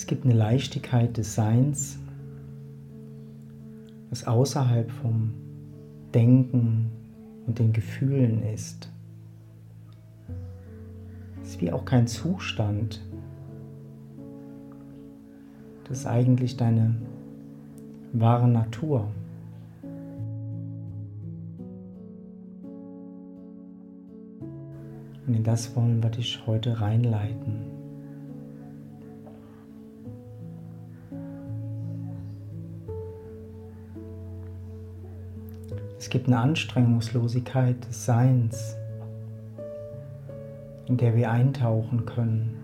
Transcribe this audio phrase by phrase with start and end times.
[0.00, 1.98] Es gibt eine Leichtigkeit des Seins,
[4.08, 5.34] das außerhalb vom
[6.14, 6.90] Denken
[7.46, 8.90] und den Gefühlen ist.
[11.42, 13.02] Es ist wie auch kein Zustand.
[15.84, 16.96] Das ist eigentlich deine
[18.14, 19.06] wahre Natur.
[25.26, 27.79] Und in das wollen wir dich heute reinleiten.
[36.00, 38.74] Es gibt eine Anstrengungslosigkeit des Seins,
[40.86, 42.56] in der wir eintauchen können.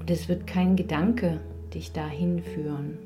[0.00, 1.40] Und es wird kein Gedanke
[1.74, 2.96] dich dahin führen.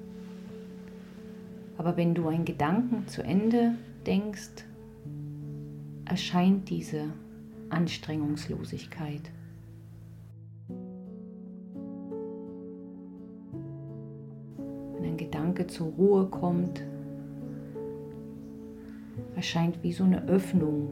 [1.77, 3.73] Aber wenn du einen Gedanken zu Ende
[4.07, 4.65] denkst,
[6.05, 7.07] erscheint diese
[7.69, 9.23] Anstrengungslosigkeit.
[15.19, 16.83] Gedanke zur Ruhe kommt,
[19.37, 20.89] erscheint wie so eine Öffnung.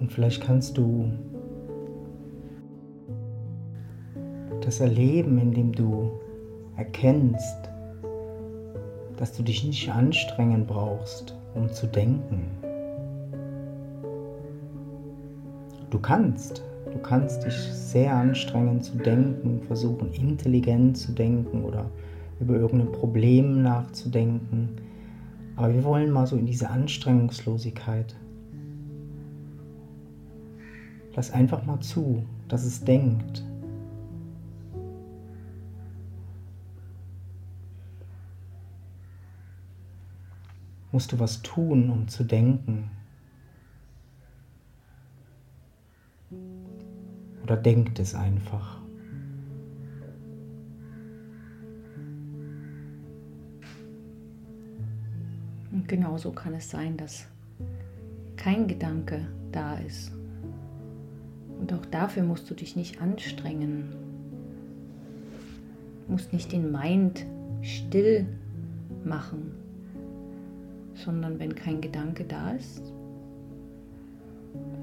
[0.00, 1.12] Und vielleicht kannst du
[4.62, 6.10] das erleben, indem du
[6.76, 7.70] erkennst,
[9.16, 12.46] dass du dich nicht anstrengen brauchst, um zu denken.
[15.90, 21.90] Du kannst, du kannst dich sehr anstrengen zu denken, versuchen intelligent zu denken oder
[22.40, 24.70] über irgendein Problem nachzudenken.
[25.56, 28.14] Aber wir wollen mal so in diese Anstrengungslosigkeit.
[31.14, 33.44] Lass einfach mal zu, dass es denkt.
[40.92, 42.90] musst du was tun, um zu denken.
[47.42, 48.80] Oder denkt es einfach.
[55.72, 57.26] Und genauso kann es sein, dass
[58.36, 60.12] kein Gedanke da ist.
[61.60, 63.92] Und auch dafür musst du dich nicht anstrengen.
[66.06, 67.24] Du musst nicht den Mind
[67.62, 68.26] still
[69.04, 69.62] machen
[70.94, 72.92] sondern wenn kein Gedanke da ist,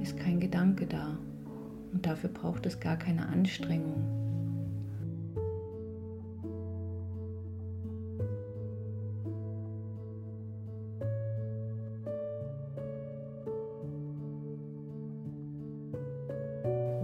[0.02, 1.18] ist kein Gedanke da.
[1.92, 4.04] Und dafür braucht es gar keine Anstrengung.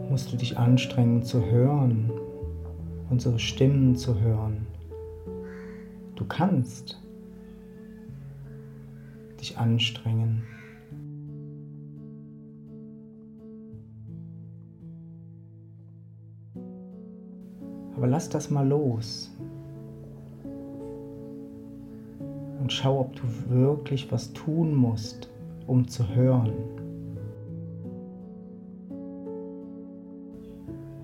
[0.09, 2.09] Musst du dich anstrengen zu hören,
[3.09, 4.65] unsere Stimmen zu hören.
[6.15, 7.01] Du kannst
[9.41, 10.43] dich anstrengen.
[17.95, 19.31] Aber lass das mal los.
[22.59, 25.29] Und schau, ob du wirklich was tun musst,
[25.67, 26.51] um zu hören.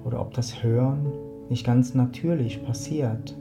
[0.03, 1.06] Oder ob das Hören
[1.50, 3.38] nicht ganz natürlich passiert.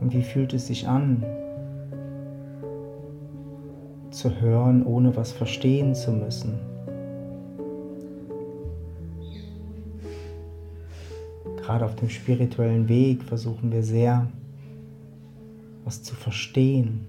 [0.00, 1.24] Und wie fühlt es sich an,
[4.12, 6.58] zu hören, ohne was verstehen zu müssen?
[11.56, 14.28] Gerade auf dem spirituellen Weg versuchen wir sehr,
[15.84, 17.06] was zu verstehen.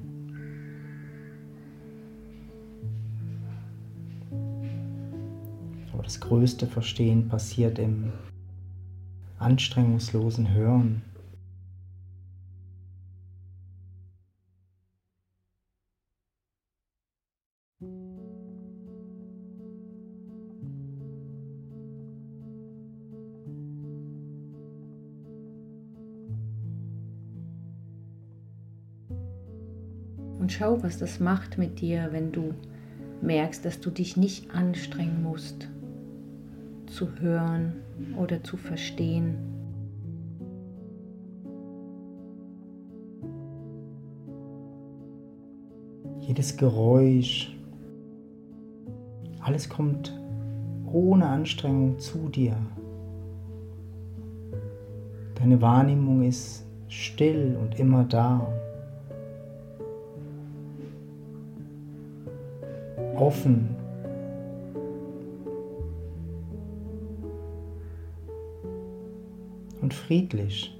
[5.92, 8.12] Aber das größte Verstehen passiert im
[9.40, 11.02] anstrengungslosen Hören.
[30.44, 32.54] Und schau, was das macht mit dir, wenn du
[33.22, 35.70] merkst, dass du dich nicht anstrengen musst,
[36.86, 37.76] zu hören
[38.18, 39.38] oder zu verstehen.
[46.20, 47.56] Jedes Geräusch,
[49.40, 50.12] alles kommt
[50.92, 52.58] ohne Anstrengung zu dir.
[55.36, 58.46] Deine Wahrnehmung ist still und immer da.
[63.16, 63.76] Offen.
[69.84, 70.76] und friedlich.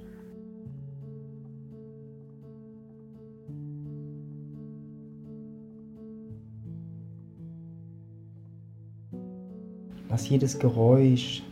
[10.10, 11.44] Lass jedes Geräusch,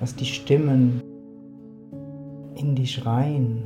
[0.00, 1.02] lass die Stimmen
[2.56, 3.62] in dich rein,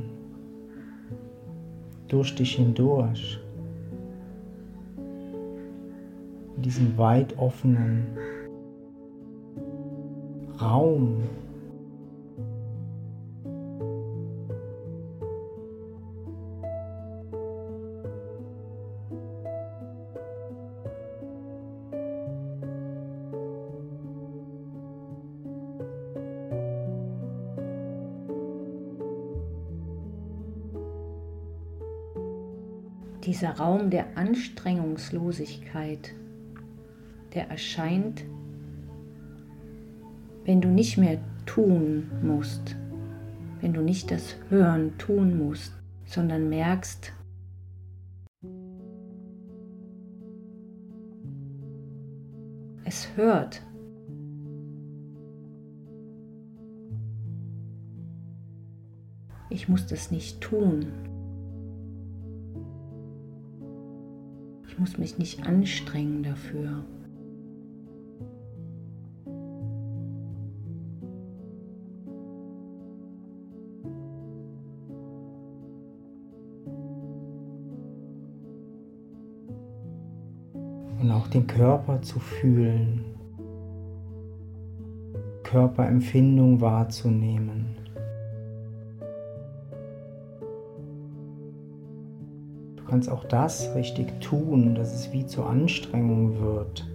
[2.07, 3.39] durch dich hindurch,
[6.63, 8.17] diesen weit offenen
[10.59, 11.23] Raum,
[33.25, 36.13] dieser Raum der Anstrengungslosigkeit,
[37.33, 38.23] der erscheint,
[40.45, 42.75] wenn du nicht mehr tun musst,
[43.61, 45.73] wenn du nicht das Hören tun musst,
[46.05, 47.13] sondern merkst,
[52.83, 53.61] es hört.
[59.49, 60.87] Ich muss das nicht tun.
[64.67, 66.83] Ich muss mich nicht anstrengen dafür.
[81.33, 83.05] Den Körper zu fühlen,
[85.43, 87.83] Körperempfindung wahrzunehmen.
[92.93, 96.87] kannst auch das richtig tun, dass es wie zur Anstrengung wird.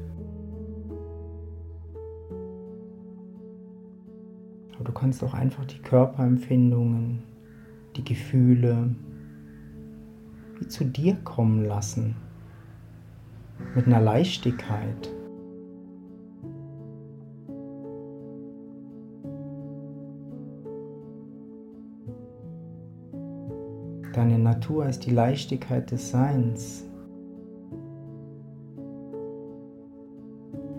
[4.76, 7.24] Aber du kannst auch einfach die Körperempfindungen,
[7.96, 8.94] die Gefühle
[10.60, 12.14] wie zu dir kommen lassen.
[13.74, 15.10] Mit einer Leichtigkeit.
[24.12, 26.84] Deine Natur ist die Leichtigkeit des Seins.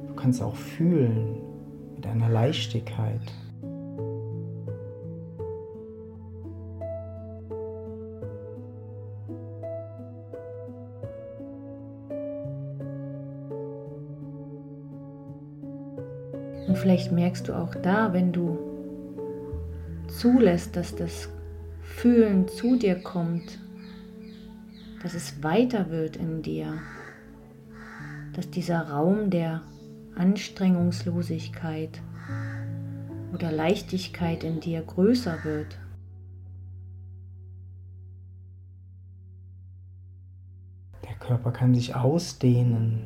[0.08, 1.38] Du kannst auch fühlen
[1.96, 3.22] mit einer Leichtigkeit.
[17.00, 18.58] Vielleicht merkst du auch da, wenn du
[20.10, 21.30] zulässt, dass das
[21.82, 23.58] Fühlen zu dir kommt,
[25.02, 26.74] dass es weiter wird in dir,
[28.34, 29.62] dass dieser Raum der
[30.16, 32.02] Anstrengungslosigkeit
[33.34, 35.80] oder Leichtigkeit in dir größer wird.
[41.06, 43.04] Der Körper kann sich ausdehnen,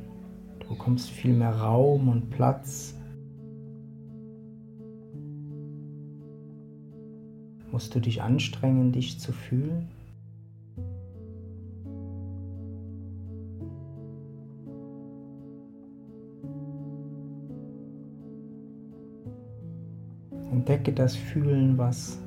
[0.62, 2.96] du bekommst viel mehr Raum und Platz
[7.74, 9.88] Musst du dich anstrengen, dich zu fühlen?
[20.52, 22.20] Entdecke das Fühlen, was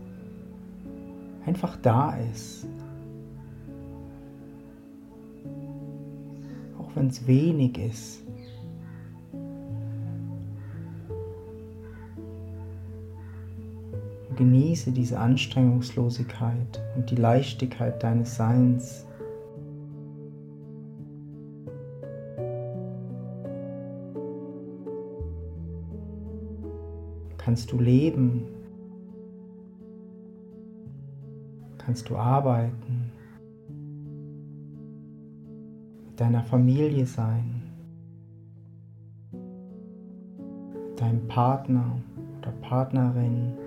[1.46, 2.66] einfach da ist.
[6.76, 8.25] Auch wenn es wenig ist.
[14.36, 19.06] Genieße diese Anstrengungslosigkeit und die Leichtigkeit deines Seins.
[27.38, 28.42] Kannst du leben?
[31.78, 33.12] Kannst du arbeiten?
[36.06, 37.62] Mit deiner Familie sein?
[39.30, 42.00] Mit deinem Partner
[42.40, 43.65] oder Partnerin?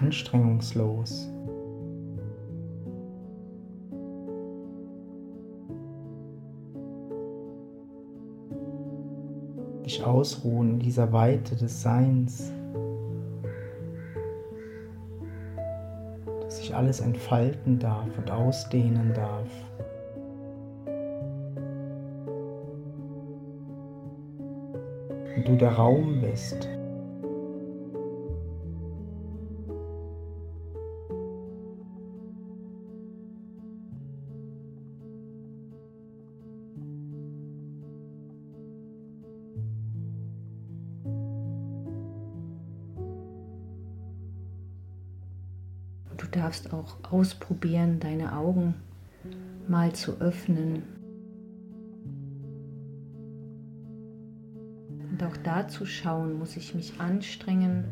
[0.00, 1.28] Anstrengungslos.
[9.84, 12.52] Dich ausruhen in dieser Weite des Seins,
[16.42, 19.48] dass sich alles entfalten darf und ausdehnen darf.
[25.36, 26.68] Und du der Raum bist.
[46.30, 48.74] Darfst auch ausprobieren, deine Augen
[49.68, 50.82] mal zu öffnen.
[55.10, 57.84] Und auch da zu schauen, muss ich mich anstrengen,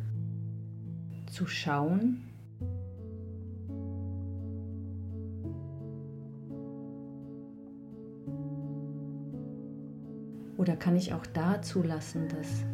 [1.30, 2.24] zu schauen.
[10.56, 12.64] Oder kann ich auch da zulassen, dass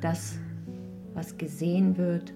[0.00, 0.38] das,
[1.14, 2.32] was gesehen wird,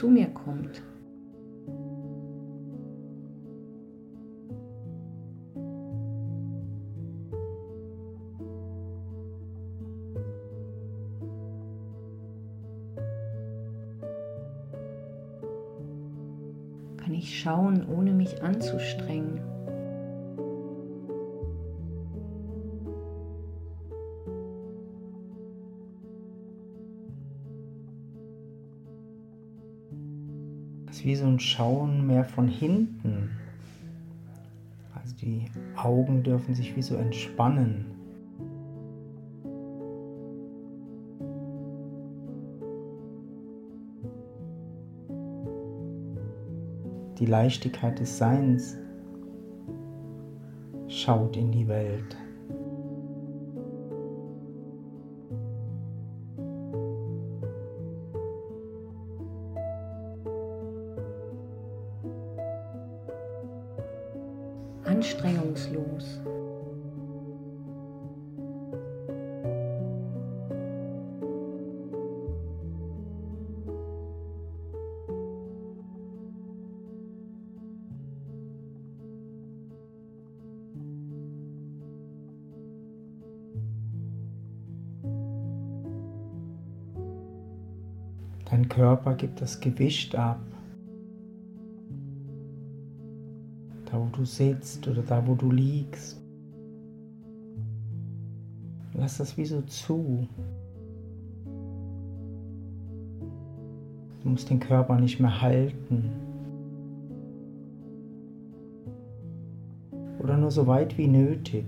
[0.00, 0.82] zu mir kommt?
[16.96, 19.49] Kann ich schauen, ohne mich anzustrengen?
[31.00, 33.30] Ist wie so ein Schauen mehr von hinten.
[34.94, 37.86] Also die Augen dürfen sich wie so entspannen.
[47.18, 48.76] Die Leichtigkeit des Seins
[50.88, 52.16] schaut in die Welt.
[65.00, 66.20] Anstrengungslos.
[88.50, 90.40] Dein Körper gibt das Gewicht ab.
[93.90, 96.20] Da wo du sitzt oder da wo du liegst.
[98.94, 100.28] Lass das wie so zu.
[104.22, 106.10] Du musst den Körper nicht mehr halten.
[110.22, 111.66] Oder nur so weit wie nötig.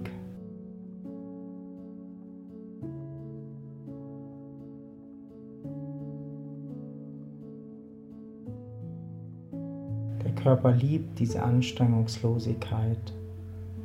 [10.43, 13.13] Körper liebt diese Anstrengungslosigkeit,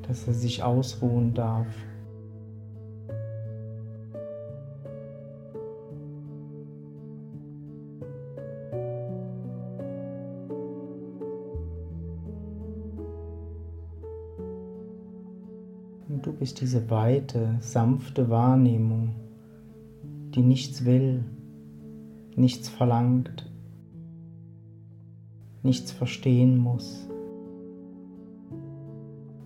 [0.08, 1.68] dass er sich ausruhen darf.
[16.10, 19.14] Und du bist diese weite, sanfte Wahrnehmung,
[20.34, 21.24] die nichts will,
[22.36, 23.48] nichts verlangt
[25.64, 27.08] nichts verstehen muss,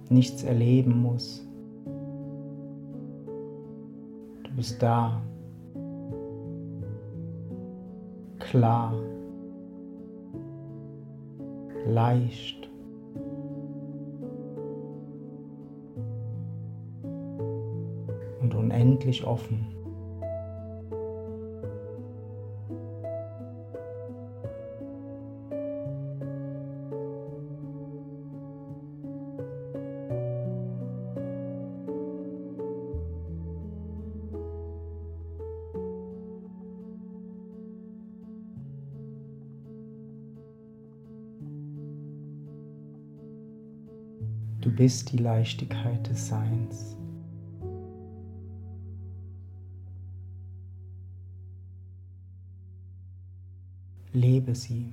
[0.10, 1.46] nichts erleben muss.
[4.44, 5.22] Du bist da,
[8.39, 8.94] klar,
[11.86, 12.62] leicht.
[18.41, 19.68] und unendlich offen.
[44.81, 46.97] Bist die Leichtigkeit des Seins.
[54.11, 54.91] Lebe sie.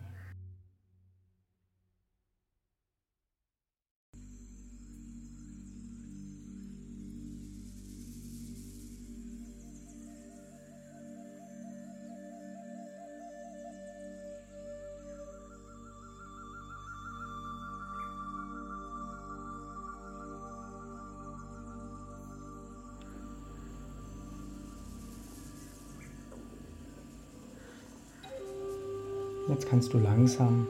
[29.58, 30.68] Jetzt kannst du langsam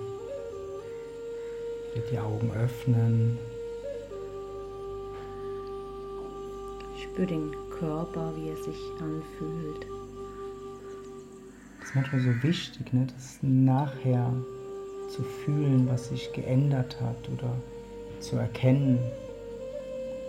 [2.11, 3.37] die Augen öffnen.
[6.99, 9.87] Spür den Körper, wie er sich anfühlt.
[11.81, 13.07] Das ist manchmal so wichtig, ne?
[13.15, 14.33] das nachher
[15.11, 17.55] zu fühlen, was sich geändert hat oder
[18.21, 18.99] zu erkennen.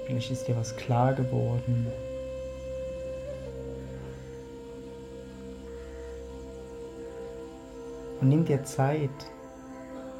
[0.05, 1.87] Vielleicht ist dir was klar geworden.
[8.21, 9.09] Und nimm dir Zeit,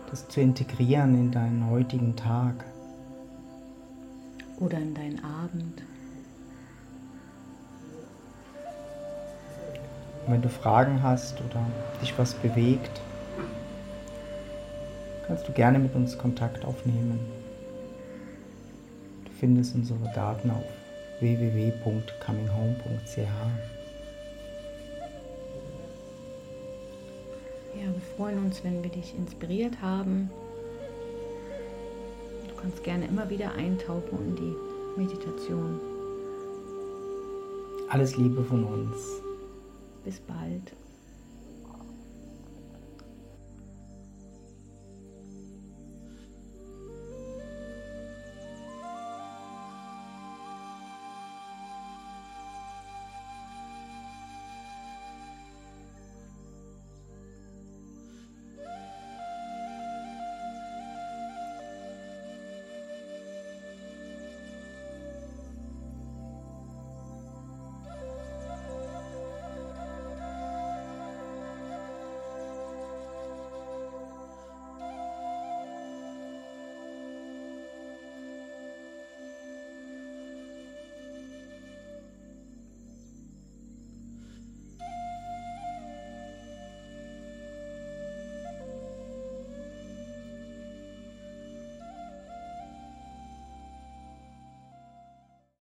[0.10, 2.65] das zu integrieren in deinen heutigen Tag.
[4.60, 5.82] Oder in deinen Abend.
[10.25, 11.65] Und wenn du Fragen hast oder
[12.01, 13.01] dich was bewegt,
[15.27, 17.20] kannst du gerne mit uns Kontakt aufnehmen.
[19.25, 20.65] Du findest unsere Daten auf
[21.20, 23.78] www.cominghome.ch.
[27.79, 30.29] Ja, wir freuen uns, wenn wir dich inspiriert haben.
[32.50, 34.55] Du kannst gerne immer wieder eintauchen in die
[35.00, 35.79] Meditation.
[37.89, 39.21] Alles Liebe von uns.
[40.03, 40.74] Bis bald.